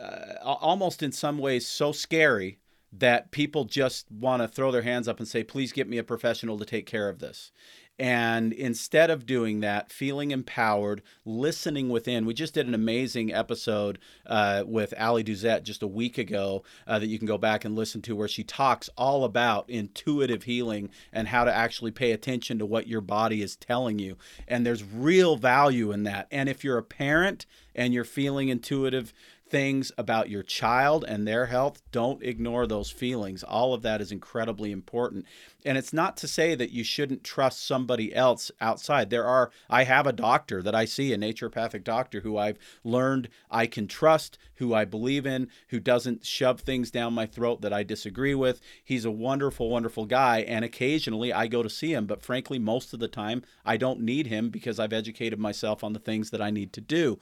[0.00, 2.60] Uh, almost in some ways so scary
[2.92, 6.04] that people just want to throw their hands up and say, please get me a
[6.04, 7.52] professional to take care of this.
[7.98, 12.26] And instead of doing that, feeling empowered, listening within.
[12.26, 16.98] We just did an amazing episode uh, with Ali Duzette just a week ago uh,
[16.98, 20.90] that you can go back and listen to, where she talks all about intuitive healing
[21.10, 24.18] and how to actually pay attention to what your body is telling you.
[24.46, 26.28] And there's real value in that.
[26.30, 29.14] And if you're a parent and you're feeling intuitive,
[29.48, 33.44] things about your child and their health, don't ignore those feelings.
[33.44, 35.24] All of that is incredibly important.
[35.64, 39.10] And it's not to say that you shouldn't trust somebody else outside.
[39.10, 43.28] There are, I have a doctor that I see, a naturopathic doctor who I've learned
[43.50, 47.72] I can trust, who I believe in, who doesn't shove things down my throat that
[47.72, 48.60] I disagree with.
[48.84, 50.40] He's a wonderful, wonderful guy.
[50.40, 52.06] And occasionally I go to see him.
[52.06, 55.92] But frankly, most of the time I don't need him because I've educated myself on
[55.92, 57.18] the things that I need to do.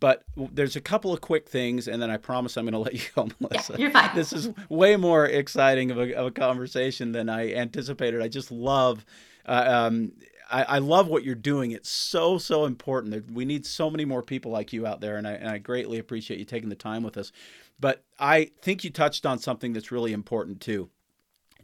[0.00, 2.94] But there's a couple of quick things, and then I promise I'm going to let
[2.94, 3.72] you go, Melissa.
[3.72, 4.10] Yeah, you're fine.
[4.14, 8.22] This is way more exciting of a, of a conversation than I anticipated.
[8.22, 9.04] I just love.
[9.46, 10.12] Uh, um,
[10.50, 11.72] I, I, love what you're doing.
[11.72, 13.30] It's so so important.
[13.30, 15.98] We need so many more people like you out there, and I, and I greatly
[15.98, 17.32] appreciate you taking the time with us.
[17.80, 20.90] But I think you touched on something that's really important too.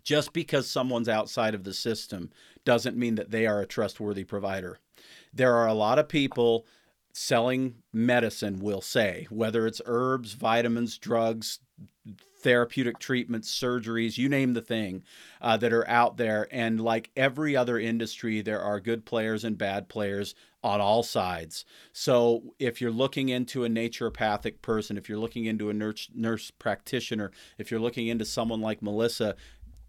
[0.03, 2.31] Just because someone's outside of the system
[2.65, 4.79] doesn't mean that they are a trustworthy provider.
[5.33, 6.67] There are a lot of people
[7.15, 11.61] selling medicine will say, whether it's herbs, vitamins, drugs,
[12.41, 15.03] therapeutic treatments, surgeries, you name the thing
[15.41, 16.47] uh, that are out there.
[16.51, 21.65] And like every other industry, there are good players and bad players on all sides.
[21.93, 26.51] So if you're looking into a naturopathic person, if you're looking into a nurse, nurse
[26.51, 29.37] practitioner, if you're looking into someone like Melissa,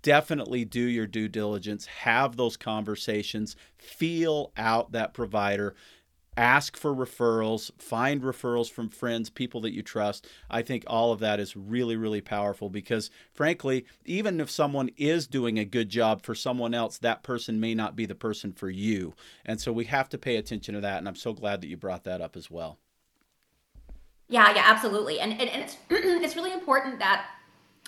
[0.03, 5.75] definitely do your due diligence, have those conversations, feel out that provider
[6.37, 10.27] ask for referrals, find referrals from friends, people that you trust.
[10.49, 15.27] I think all of that is really, really powerful because, frankly, even if someone is
[15.27, 18.69] doing a good job for someone else, that person may not be the person for
[18.69, 19.13] you.
[19.45, 20.97] And so we have to pay attention to that.
[20.97, 22.77] And I'm so glad that you brought that up as well.
[24.27, 25.19] Yeah, yeah, absolutely.
[25.19, 27.27] And, and, and it's, it's really important that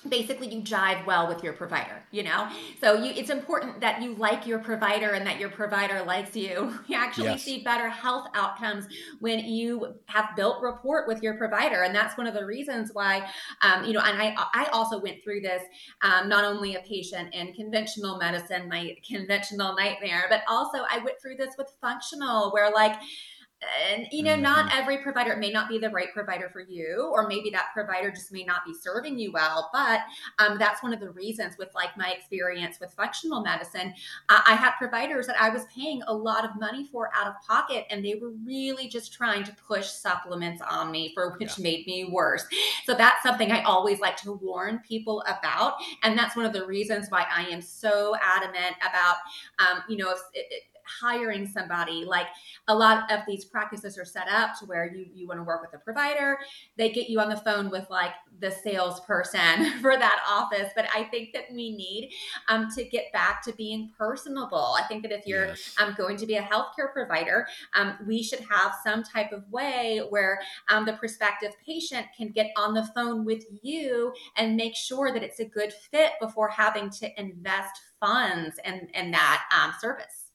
[0.08, 2.50] basically you jive well with your provider you know?
[2.80, 6.74] So you it's important that you like your provider and that your provider likes you.
[6.88, 7.43] You actually yes.
[7.43, 8.86] see better health outcomes
[9.20, 11.84] when you have built rapport with your provider.
[11.84, 13.28] And that's one of the reasons why
[13.62, 15.62] um, you know and i i also went through this
[16.02, 21.20] um, not only a patient in conventional medicine my conventional nightmare but also i went
[21.22, 23.00] through this with functional where like
[23.89, 24.43] and you know mm-hmm.
[24.43, 27.68] not every provider it may not be the right provider for you or maybe that
[27.74, 30.01] provider just may not be serving you well but
[30.38, 33.93] um, that's one of the reasons with like my experience with functional medicine
[34.30, 37.34] I, I had providers that i was paying a lot of money for out of
[37.47, 41.64] pocket and they were really just trying to push supplements on me for which yeah.
[41.64, 42.45] made me worse
[42.86, 46.66] so that's something i always like to warn people about and that's one of the
[46.66, 49.16] reasons why i am so adamant about
[49.60, 50.20] um, you know if,
[51.02, 52.28] hiring somebody like
[52.68, 55.62] a lot of these practices are set up to where you you want to work
[55.62, 56.38] with a provider.
[56.78, 61.04] They get you on the phone with like the salesperson for that office but i
[61.06, 62.12] think that we need
[62.48, 64.76] um, to get back to being personable.
[64.78, 65.76] I think that if you're yes.
[65.80, 70.02] um, going to be a healthcare provider um, we should have some type of way
[70.10, 75.12] where um, the prospective patient can get on the phone with you and make sure
[75.12, 80.26] that it's a good fit before having to invest funds in, in that um, service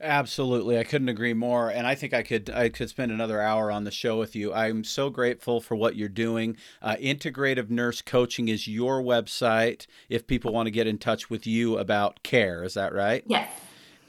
[0.00, 3.72] Absolutely, I couldn't agree more, and I think I could I could spend another hour
[3.72, 4.54] on the show with you.
[4.54, 6.56] I'm so grateful for what you're doing.
[6.80, 9.86] Uh, Integrative Nurse Coaching is your website.
[10.08, 13.24] If people want to get in touch with you about care, is that right?
[13.26, 13.50] Yes.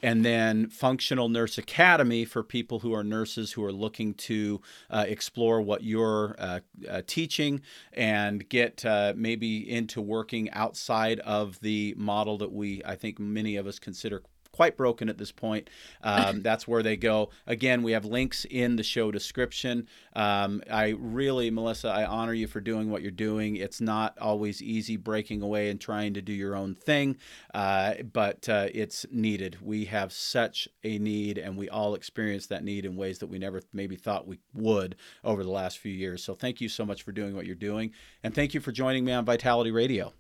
[0.02, 5.06] And then Functional Nurse Academy for people who are nurses who are looking to uh,
[5.08, 7.62] explore what you're uh, uh, teaching
[7.94, 13.56] and get uh, maybe into working outside of the model that we, I think, many
[13.58, 15.70] of us consider quite broken at this point.
[16.04, 17.30] Um, that's where they go.
[17.48, 19.88] Again, we have links in the show description.
[20.16, 23.56] Um, I really, Melissa, I honor you for doing what you're doing.
[23.56, 27.18] It's not always easy breaking away and trying to do your own thing,
[27.54, 29.58] uh, but uh, it's needed.
[29.62, 33.40] We have such a need, and we all experience that need in ways that we
[33.40, 36.24] never maybe thought we would over the last few years.
[36.24, 37.92] So thank you so much for doing what you're doing,
[38.24, 40.14] and thank you for joining me on Vitality Radio.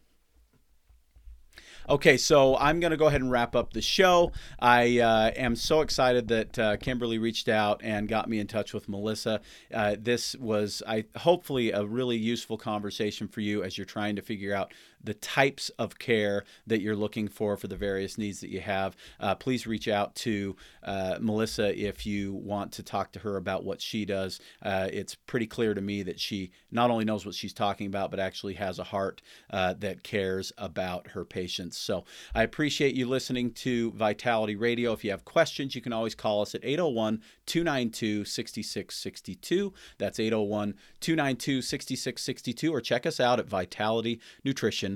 [1.87, 4.31] Okay, so I'm going to go ahead and wrap up the show.
[4.59, 8.73] I uh, am so excited that uh, Kimberly reached out and got me in touch
[8.73, 9.41] with Melissa.
[9.73, 14.21] Uh, this was, I hopefully, a really useful conversation for you as you're trying to
[14.21, 14.73] figure out
[15.03, 18.95] the types of care that you're looking for for the various needs that you have.
[19.19, 23.63] Uh, please reach out to uh, Melissa if you want to talk to her about
[23.63, 24.39] what she does.
[24.61, 28.11] Uh, it's pretty clear to me that she not only knows what she's talking about,
[28.11, 31.77] but actually has a heart that cares about her patients.
[31.77, 34.93] So I appreciate you listening to Vitality Radio.
[34.93, 39.73] If you have questions, you can always call us at 801 292 6662.
[39.97, 44.88] That's 801 292 6662, or check us out at vitalitynutrition.com.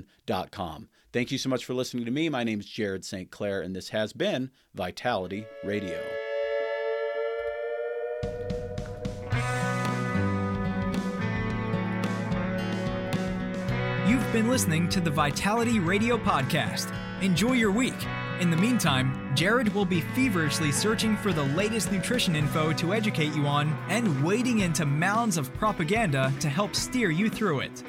[1.12, 2.28] Thank you so much for listening to me.
[2.28, 3.30] My name is Jared St.
[3.30, 6.00] Clair, and this has been Vitality Radio.
[14.08, 16.92] You've been listening to the Vitality Radio Podcast.
[17.22, 17.94] Enjoy your week.
[18.40, 23.32] In the meantime, Jared will be feverishly searching for the latest nutrition info to educate
[23.34, 27.84] you on and wading into mounds of propaganda to help steer you through it.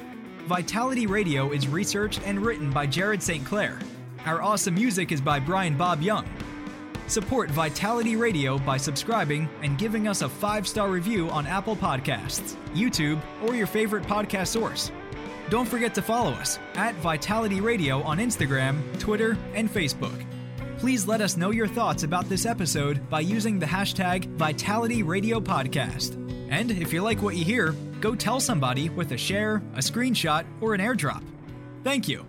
[0.46, 3.44] Vitality Radio is researched and written by Jared St.
[3.44, 3.80] Clair.
[4.26, 6.24] Our awesome music is by Brian Bob Young.
[7.08, 12.54] Support Vitality Radio by subscribing and giving us a five star review on Apple Podcasts,
[12.74, 14.92] YouTube, or your favorite podcast source.
[15.50, 20.24] Don't forget to follow us at Vitality Radio on Instagram, Twitter, and Facebook.
[20.78, 25.40] Please let us know your thoughts about this episode by using the hashtag Vitality Radio
[25.40, 26.25] Podcast.
[26.48, 30.46] And if you like what you hear, go tell somebody with a share, a screenshot,
[30.60, 31.22] or an airdrop.
[31.82, 32.24] Thank you.